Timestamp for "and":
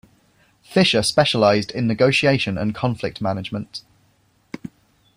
2.57-2.73